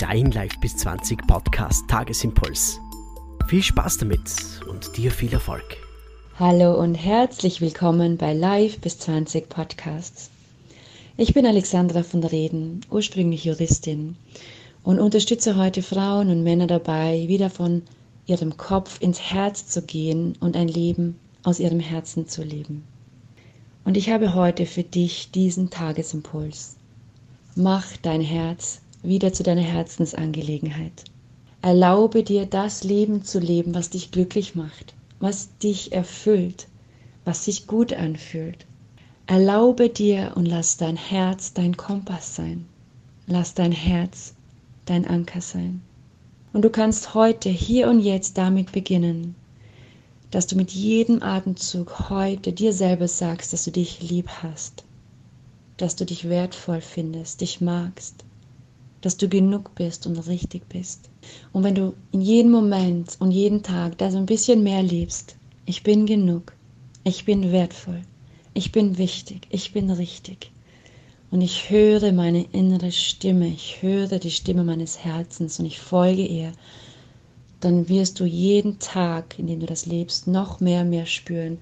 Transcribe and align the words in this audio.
dein 0.00 0.30
Live 0.30 0.58
bis 0.60 0.78
20 0.78 1.26
Podcast 1.26 1.86
Tagesimpuls. 1.86 2.80
Viel 3.48 3.62
Spaß 3.62 3.98
damit 3.98 4.20
und 4.66 4.96
dir 4.96 5.10
viel 5.10 5.30
Erfolg. 5.30 5.76
Hallo 6.38 6.80
und 6.80 6.94
herzlich 6.94 7.60
willkommen 7.60 8.16
bei 8.16 8.32
Live 8.32 8.78
bis 8.78 8.98
20 8.98 9.50
Podcasts. 9.50 10.30
Ich 11.18 11.34
bin 11.34 11.44
Alexandra 11.44 12.02
von 12.02 12.24
Reden, 12.24 12.80
ursprünglich 12.88 13.44
Juristin 13.44 14.16
und 14.84 15.00
unterstütze 15.00 15.56
heute 15.56 15.82
Frauen 15.82 16.30
und 16.30 16.44
Männer 16.44 16.66
dabei, 16.66 17.28
wieder 17.28 17.50
von 17.50 17.82
ihrem 18.24 18.56
Kopf 18.56 19.02
ins 19.02 19.20
Herz 19.20 19.66
zu 19.66 19.82
gehen 19.82 20.34
und 20.40 20.56
ein 20.56 20.68
Leben 20.68 21.20
aus 21.42 21.60
ihrem 21.60 21.80
Herzen 21.80 22.26
zu 22.26 22.42
leben. 22.42 22.84
Und 23.84 23.98
ich 23.98 24.08
habe 24.08 24.32
heute 24.32 24.64
für 24.64 24.82
dich 24.82 25.30
diesen 25.30 25.68
Tagesimpuls. 25.68 26.76
Mach 27.54 27.84
dein 27.98 28.22
Herz 28.22 28.80
wieder 29.02 29.32
zu 29.32 29.42
deiner 29.42 29.62
Herzensangelegenheit. 29.62 31.04
Erlaube 31.62 32.22
dir 32.22 32.46
das 32.46 32.84
Leben 32.84 33.24
zu 33.24 33.38
leben, 33.38 33.74
was 33.74 33.90
dich 33.90 34.10
glücklich 34.10 34.54
macht, 34.54 34.94
was 35.18 35.56
dich 35.58 35.92
erfüllt, 35.92 36.68
was 37.24 37.44
sich 37.44 37.66
gut 37.66 37.92
anfühlt. 37.92 38.66
Erlaube 39.26 39.90
dir 39.90 40.32
und 40.34 40.46
lass 40.46 40.76
dein 40.76 40.96
Herz 40.96 41.52
dein 41.52 41.76
Kompass 41.76 42.34
sein. 42.34 42.66
Lass 43.26 43.54
dein 43.54 43.72
Herz 43.72 44.34
dein 44.86 45.06
Anker 45.06 45.40
sein. 45.40 45.82
Und 46.52 46.62
du 46.62 46.70
kannst 46.70 47.14
heute, 47.14 47.48
hier 47.48 47.88
und 47.88 48.00
jetzt 48.00 48.38
damit 48.38 48.72
beginnen, 48.72 49.36
dass 50.30 50.46
du 50.46 50.56
mit 50.56 50.72
jedem 50.72 51.22
Atemzug 51.22 52.10
heute 52.10 52.52
dir 52.52 52.72
selber 52.72 53.06
sagst, 53.06 53.52
dass 53.52 53.64
du 53.64 53.70
dich 53.70 54.02
lieb 54.02 54.28
hast, 54.42 54.84
dass 55.76 55.94
du 55.94 56.04
dich 56.04 56.28
wertvoll 56.28 56.80
findest, 56.80 57.40
dich 57.40 57.60
magst, 57.60 58.24
dass 59.00 59.16
du 59.16 59.28
genug 59.28 59.74
bist 59.74 60.06
und 60.06 60.16
richtig 60.28 60.68
bist. 60.68 61.08
Und 61.52 61.64
wenn 61.64 61.74
du 61.74 61.94
in 62.12 62.20
jedem 62.20 62.50
Moment 62.50 63.16
und 63.18 63.30
jeden 63.30 63.62
Tag 63.62 63.98
da 63.98 64.10
so 64.10 64.18
ein 64.18 64.26
bisschen 64.26 64.62
mehr 64.62 64.82
liebst, 64.82 65.36
ich 65.66 65.82
bin 65.82 66.06
genug, 66.06 66.52
ich 67.04 67.24
bin 67.24 67.52
wertvoll, 67.52 68.02
ich 68.54 68.72
bin 68.72 68.98
wichtig, 68.98 69.46
ich 69.50 69.72
bin 69.72 69.90
richtig. 69.90 70.50
Und 71.30 71.40
ich 71.40 71.70
höre 71.70 72.12
meine 72.12 72.44
innere 72.52 72.90
Stimme, 72.90 73.48
ich 73.48 73.82
höre 73.82 74.18
die 74.18 74.32
Stimme 74.32 74.64
meines 74.64 75.04
Herzens 75.04 75.60
und 75.60 75.66
ich 75.66 75.78
folge 75.78 76.26
ihr 76.26 76.52
dann 77.60 77.88
wirst 77.88 78.18
du 78.20 78.24
jeden 78.24 78.78
Tag, 78.78 79.38
in 79.38 79.46
dem 79.46 79.60
du 79.60 79.66
das 79.66 79.86
lebst, 79.86 80.26
noch 80.26 80.60
mehr 80.60 80.80
und 80.80 80.90
mehr 80.90 81.06
spüren, 81.06 81.58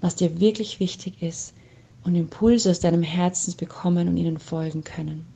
was 0.00 0.16
dir 0.16 0.40
wirklich 0.40 0.80
wichtig 0.80 1.22
ist 1.22 1.54
und 2.02 2.14
Impulse 2.14 2.70
aus 2.70 2.80
deinem 2.80 3.02
Herzen 3.02 3.54
bekommen 3.56 4.08
und 4.08 4.16
ihnen 4.16 4.38
folgen 4.38 4.84
können. 4.84 5.26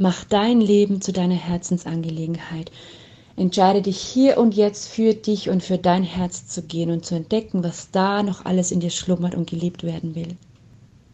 Mach 0.00 0.22
dein 0.22 0.60
Leben 0.60 1.00
zu 1.00 1.12
deiner 1.12 1.34
Herzensangelegenheit. 1.34 2.70
Entscheide 3.34 3.82
dich 3.82 3.98
hier 3.98 4.38
und 4.38 4.54
jetzt 4.54 4.86
für 4.86 5.12
dich 5.12 5.50
und 5.50 5.60
für 5.60 5.76
dein 5.76 6.04
Herz 6.04 6.46
zu 6.46 6.62
gehen 6.62 6.92
und 6.92 7.04
zu 7.04 7.16
entdecken, 7.16 7.64
was 7.64 7.90
da 7.90 8.22
noch 8.22 8.44
alles 8.44 8.70
in 8.70 8.78
dir 8.78 8.90
schlummert 8.90 9.34
und 9.34 9.50
geliebt 9.50 9.82
werden 9.82 10.14
will. 10.14 10.36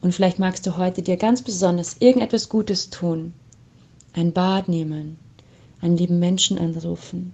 Und 0.02 0.12
vielleicht 0.14 0.38
magst 0.38 0.66
du 0.66 0.76
heute 0.76 1.00
dir 1.00 1.16
ganz 1.16 1.40
besonders 1.40 1.96
irgendetwas 2.00 2.50
Gutes 2.50 2.90
tun. 2.90 3.32
Ein 4.12 4.34
Bad 4.34 4.68
nehmen, 4.68 5.16
einen 5.80 5.96
lieben 5.96 6.18
Menschen 6.18 6.58
anrufen, 6.58 7.32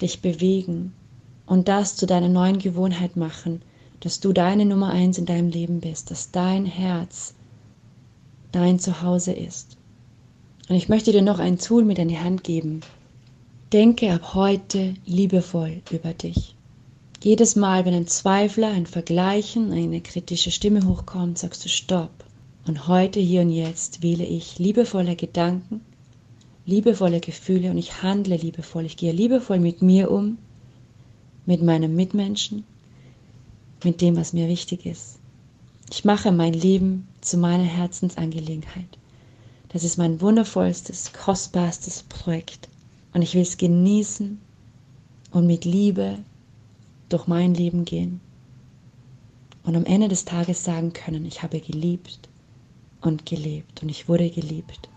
dich 0.00 0.20
bewegen 0.20 0.92
und 1.46 1.68
das 1.68 1.94
zu 1.94 2.06
deiner 2.06 2.28
neuen 2.28 2.58
Gewohnheit 2.58 3.14
machen, 3.14 3.62
dass 4.00 4.18
du 4.18 4.32
deine 4.32 4.66
Nummer 4.66 4.90
eins 4.90 5.16
in 5.16 5.26
deinem 5.26 5.48
Leben 5.48 5.78
bist, 5.78 6.10
dass 6.10 6.32
dein 6.32 6.66
Herz 6.66 7.34
dein 8.50 8.80
Zuhause 8.80 9.32
ist. 9.32 9.76
Und 10.68 10.74
ich 10.74 10.88
möchte 10.88 11.12
dir 11.12 11.22
noch 11.22 11.38
ein 11.38 11.58
Tool 11.58 11.84
mit 11.84 11.98
in 11.98 12.08
die 12.08 12.18
Hand 12.18 12.42
geben. 12.42 12.80
Denke 13.72 14.12
ab 14.12 14.34
heute 14.34 14.94
liebevoll 15.06 15.82
über 15.90 16.12
dich. 16.12 16.54
Jedes 17.22 17.56
Mal, 17.56 17.84
wenn 17.84 17.94
ein 17.94 18.06
Zweifler, 18.06 18.68
ein 18.68 18.86
Vergleichen, 18.86 19.72
eine 19.72 20.00
kritische 20.00 20.50
Stimme 20.50 20.86
hochkommt, 20.86 21.38
sagst 21.38 21.64
du 21.64 21.68
Stopp. 21.68 22.10
Und 22.66 22.88
heute, 22.88 23.20
hier 23.20 23.42
und 23.42 23.50
jetzt 23.50 24.02
wähle 24.02 24.24
ich 24.24 24.58
liebevolle 24.58 25.14
Gedanken, 25.14 25.80
liebevolle 26.66 27.20
Gefühle 27.20 27.70
und 27.70 27.78
ich 27.78 28.02
handle 28.02 28.36
liebevoll. 28.36 28.84
Ich 28.84 28.96
gehe 28.96 29.12
liebevoll 29.12 29.60
mit 29.60 29.82
mir 29.82 30.10
um, 30.10 30.38
mit 31.46 31.62
meinem 31.62 31.94
Mitmenschen, 31.94 32.64
mit 33.84 34.00
dem, 34.00 34.16
was 34.16 34.32
mir 34.32 34.48
wichtig 34.48 34.84
ist. 34.84 35.18
Ich 35.90 36.04
mache 36.04 36.32
mein 36.32 36.52
Leben 36.52 37.06
zu 37.20 37.38
meiner 37.38 37.62
Herzensangelegenheit. 37.62 38.98
Das 39.76 39.84
ist 39.84 39.98
mein 39.98 40.22
wundervollstes, 40.22 41.12
kostbarstes 41.12 42.02
Projekt. 42.04 42.70
Und 43.12 43.20
ich 43.20 43.34
will 43.34 43.42
es 43.42 43.58
genießen 43.58 44.40
und 45.32 45.46
mit 45.46 45.66
Liebe 45.66 46.16
durch 47.10 47.26
mein 47.26 47.52
Leben 47.52 47.84
gehen. 47.84 48.22
Und 49.64 49.76
am 49.76 49.84
Ende 49.84 50.08
des 50.08 50.24
Tages 50.24 50.64
sagen 50.64 50.94
können, 50.94 51.26
ich 51.26 51.42
habe 51.42 51.60
geliebt 51.60 52.30
und 53.02 53.26
gelebt 53.26 53.82
und 53.82 53.90
ich 53.90 54.08
wurde 54.08 54.30
geliebt. 54.30 54.88